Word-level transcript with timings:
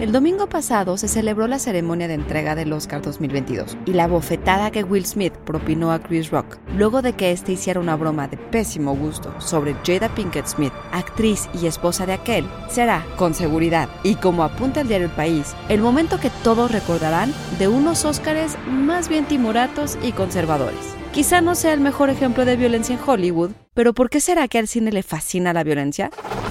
El 0.00 0.12
domingo 0.12 0.48
pasado 0.48 0.96
se 0.96 1.08
celebró 1.08 1.46
la 1.46 1.58
ceremonia 1.58 2.08
de 2.08 2.14
entrega 2.14 2.54
del 2.54 2.72
Oscar 2.72 3.02
2022 3.02 3.76
y 3.84 3.92
la 3.92 4.06
bofetada 4.06 4.70
que 4.70 4.82
Will 4.82 5.04
Smith 5.04 5.34
propinó 5.44 5.92
a 5.92 5.98
Chris 5.98 6.30
Rock 6.30 6.56
luego 6.74 7.02
de 7.02 7.12
que 7.12 7.32
éste 7.32 7.52
hiciera 7.52 7.80
una 7.80 7.96
broma 7.96 8.26
de 8.26 8.38
pésimo 8.38 8.96
gusto 8.96 9.38
sobre 9.42 9.76
Jada 9.84 10.08
Pinkett 10.08 10.46
Smith, 10.46 10.72
actriz 10.90 11.50
y 11.52 11.66
esposa 11.66 12.06
de 12.06 12.14
aquel, 12.14 12.46
será, 12.70 13.04
con 13.16 13.34
seguridad 13.34 13.90
y 14.02 14.14
como 14.14 14.42
apunta 14.42 14.80
el 14.80 14.88
diario 14.88 15.08
El 15.08 15.12
País, 15.12 15.54
el 15.68 15.82
momento 15.82 16.18
que 16.18 16.30
todos 16.42 16.72
recordarán 16.72 17.34
de 17.58 17.68
unos 17.68 18.06
Óscares 18.06 18.56
más 18.66 19.10
bien 19.10 19.26
timoratos 19.26 19.98
y 20.02 20.12
conservadores. 20.12 20.96
Quizá 21.12 21.42
no 21.42 21.54
sea 21.54 21.74
el 21.74 21.80
mejor 21.80 22.08
ejemplo 22.08 22.46
de 22.46 22.56
violencia 22.56 22.94
en 22.94 23.02
Hollywood, 23.06 23.50
pero 23.74 23.92
¿por 23.92 24.08
qué 24.08 24.20
será 24.20 24.48
que 24.48 24.58
al 24.58 24.66
cine 24.66 24.92
le 24.92 25.02
fascina 25.02 25.52
la 25.52 25.62
violencia? 25.62 26.10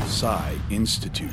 Psy 0.10 0.57
Institute. 0.71 1.30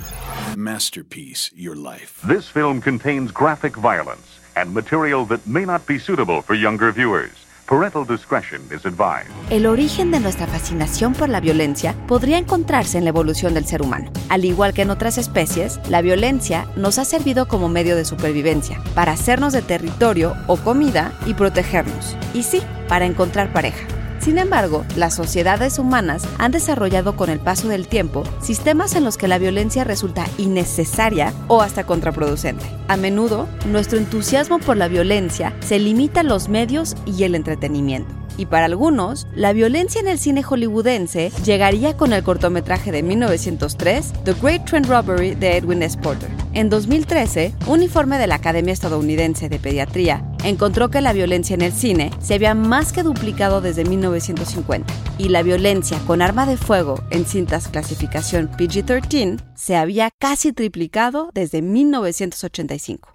Masterpiece 0.55 1.51
Your 1.57 1.75
Life. 1.75 2.21
This 2.29 2.47
film 2.47 2.83
contains 2.83 3.33
graphic 3.33 3.75
violence 3.75 4.39
and 4.55 4.75
material 4.75 5.25
that 5.29 5.41
may 5.47 5.65
not 5.65 5.87
be 5.87 5.99
suitable 5.99 6.43
for 6.43 6.55
younger 6.55 6.93
viewers. 6.93 7.31
Parental 7.67 8.05
discretion 8.05 8.61
is 8.71 8.85
advised. 8.85 9.31
El 9.49 9.65
origen 9.67 10.11
de 10.11 10.21
nuestra 10.21 10.47
fascinación 10.47 11.15
por 11.15 11.31
la 11.31 11.41
violencia 11.41 11.95
podría 12.07 12.37
encontrarse 12.37 12.99
en 12.99 13.05
la 13.05 13.11
evolución 13.11 13.55
del 13.55 13.65
ser 13.65 13.81
humano. 13.81 14.13
Al 14.29 14.45
igual 14.45 14.75
que 14.75 14.83
en 14.83 14.91
otras 14.91 15.17
especies, 15.17 15.81
la 15.89 16.03
violencia 16.03 16.69
nos 16.77 16.99
ha 16.99 17.07
servido 17.07 17.49
como 17.49 17.71
medio 17.71 17.97
de 17.97 18.05
supervivencia, 18.05 18.79
para 18.95 19.13
hacernos 19.13 19.55
de 19.55 19.63
territorio 19.63 20.35
o 20.49 20.59
comida 20.59 21.19
y 21.25 21.33
protegernos. 21.33 22.15
Y 22.35 22.43
sí, 22.43 22.63
para 22.89 23.07
encontrar 23.07 23.55
pareja. 23.55 23.87
Sin 24.27 24.39
embargo, 24.39 24.85
las 24.97 25.15
sociedades 25.15 25.79
humanas 25.79 26.25
han 26.39 26.51
desarrollado 26.51 27.15
con 27.15 27.31
el 27.31 27.39
paso 27.39 27.69
del 27.69 27.87
tiempo 27.87 28.25
sistemas 28.43 28.97
en 28.97 29.05
los 29.05 29.17
que 29.17 29.29
la 29.29 29.39
violencia 29.39 29.85
resulta 29.85 30.27
innecesaria 30.37 31.33
o 31.47 31.63
hasta 31.63 31.85
contraproducente. 31.87 32.67
A 32.89 32.97
menudo, 32.97 33.47
nuestro 33.67 33.99
entusiasmo 33.99 34.59
por 34.59 34.77
la 34.77 34.89
violencia 34.89 35.55
se 35.61 35.79
limita 35.79 36.23
a 36.23 36.25
los 36.25 36.49
medios 36.49 36.97
y 37.07 37.23
el 37.23 37.37
entretenimiento. 37.37 38.13
Y 38.37 38.47
para 38.47 38.67
algunos, 38.67 39.29
la 39.33 39.53
violencia 39.53 40.01
en 40.01 40.09
el 40.09 40.19
cine 40.19 40.43
hollywoodense 40.43 41.31
llegaría 41.45 41.97
con 41.97 42.13
el 42.13 42.25
cortometraje 42.25 42.91
de 42.91 43.05
1903, 43.05 44.13
The 44.25 44.35
Great 44.43 44.65
Train 44.69 44.85
Robbery 44.85 45.37
de 45.37 45.57
Edwin 45.57 45.85
S. 45.85 45.97
Porter. 45.97 46.29
En 46.53 46.69
2013, 46.69 47.55
un 47.69 47.81
informe 47.81 48.19
de 48.19 48.27
la 48.27 48.35
Academia 48.35 48.73
Estadounidense 48.73 49.49
de 49.49 49.61
Pediatría 49.61 50.25
encontró 50.49 50.91
que 50.91 51.01
la 51.01 51.13
violencia 51.13 51.55
en 51.55 51.63
el 51.63 51.73
cine 51.73 52.11
se 52.21 52.35
había 52.35 52.55
más 52.55 52.93
que 52.93 53.03
duplicado 53.03 53.61
desde 53.61 53.85
1950 53.85 54.93
y 55.19 55.29
la 55.29 55.43
violencia 55.43 55.99
con 56.07 56.23
arma 56.23 56.47
de 56.47 56.57
fuego 56.57 57.03
en 57.11 57.27
cintas 57.27 57.69
clasificación 57.69 58.49
PG-13 58.53 59.43
se 59.55 59.77
había 59.77 60.11
casi 60.19 60.53
triplicado 60.53 61.31
desde 61.35 61.63
1985. 61.63 63.11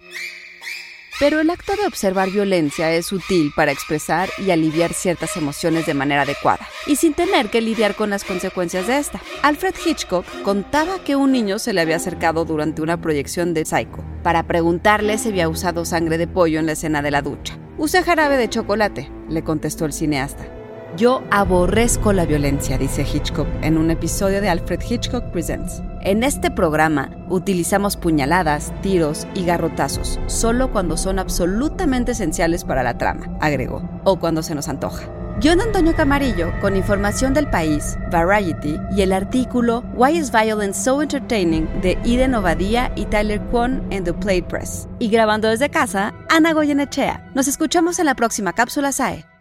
Pero 1.22 1.38
el 1.38 1.50
acto 1.50 1.76
de 1.76 1.86
observar 1.86 2.32
violencia 2.32 2.90
es 2.90 3.12
útil 3.12 3.52
para 3.54 3.70
expresar 3.70 4.28
y 4.44 4.50
aliviar 4.50 4.92
ciertas 4.92 5.36
emociones 5.36 5.86
de 5.86 5.94
manera 5.94 6.22
adecuada, 6.22 6.66
y 6.84 6.96
sin 6.96 7.14
tener 7.14 7.48
que 7.48 7.60
lidiar 7.60 7.94
con 7.94 8.10
las 8.10 8.24
consecuencias 8.24 8.88
de 8.88 8.98
esta. 8.98 9.20
Alfred 9.44 9.76
Hitchcock 9.86 10.26
contaba 10.42 10.98
que 11.04 11.14
un 11.14 11.30
niño 11.30 11.60
se 11.60 11.74
le 11.74 11.80
había 11.80 11.94
acercado 11.94 12.44
durante 12.44 12.82
una 12.82 13.00
proyección 13.00 13.54
de 13.54 13.64
Psycho 13.64 14.04
para 14.24 14.48
preguntarle 14.48 15.16
si 15.16 15.28
había 15.28 15.48
usado 15.48 15.84
sangre 15.84 16.18
de 16.18 16.26
pollo 16.26 16.58
en 16.58 16.66
la 16.66 16.72
escena 16.72 17.02
de 17.02 17.12
la 17.12 17.22
ducha. 17.22 17.56
Usé 17.78 18.02
jarabe 18.02 18.36
de 18.36 18.48
chocolate, 18.48 19.08
le 19.28 19.44
contestó 19.44 19.84
el 19.84 19.92
cineasta. 19.92 20.61
Yo 20.96 21.22
aborrezco 21.30 22.12
la 22.12 22.26
violencia, 22.26 22.76
dice 22.76 23.02
Hitchcock 23.02 23.48
en 23.62 23.78
un 23.78 23.90
episodio 23.90 24.42
de 24.42 24.50
Alfred 24.50 24.80
Hitchcock 24.86 25.24
Presents. 25.30 25.82
En 26.02 26.22
este 26.22 26.50
programa 26.50 27.10
utilizamos 27.30 27.96
puñaladas, 27.96 28.72
tiros 28.82 29.26
y 29.34 29.46
garrotazos 29.46 30.20
solo 30.26 30.70
cuando 30.70 30.98
son 30.98 31.18
absolutamente 31.18 32.12
esenciales 32.12 32.64
para 32.64 32.82
la 32.82 32.98
trama, 32.98 33.34
agregó, 33.40 33.88
o 34.04 34.18
cuando 34.18 34.42
se 34.42 34.54
nos 34.54 34.68
antoja. 34.68 35.08
John 35.42 35.62
Antonio 35.62 35.96
Camarillo, 35.96 36.52
con 36.60 36.76
información 36.76 37.32
del 37.32 37.48
país, 37.48 37.96
Variety 38.10 38.78
y 38.94 39.00
el 39.00 39.14
artículo 39.14 39.82
Why 39.94 40.18
is 40.18 40.30
Violence 40.30 40.84
So 40.84 41.00
Entertaining 41.00 41.66
de 41.80 41.98
Eden 42.04 42.34
Obadía 42.34 42.92
y 42.96 43.06
Tyler 43.06 43.40
Kwon 43.50 43.82
en 43.90 44.04
The 44.04 44.12
Play 44.12 44.42
Press. 44.42 44.86
Y 44.98 45.08
grabando 45.08 45.48
desde 45.48 45.70
casa, 45.70 46.12
Ana 46.28 46.52
Goyenechea. 46.52 47.30
Nos 47.34 47.48
escuchamos 47.48 47.98
en 47.98 48.06
la 48.06 48.14
próxima 48.14 48.52
cápsula 48.52 48.92
SAE. 48.92 49.31